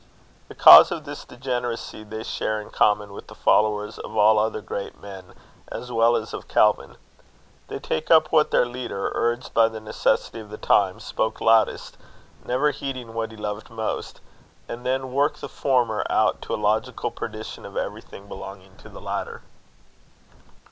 [0.47, 4.59] The cause of this degeneracy they share in common with the followers of all other
[4.59, 5.35] great men
[5.71, 6.97] as well as of Calvin.
[7.67, 11.97] They take up what their leader, urged by the necessity of the time, spoke loudest,
[12.43, 14.21] never heeding what he loved most;
[14.67, 19.01] and then work the former out to a logical perdition of everything belonging to the
[19.01, 19.43] latter.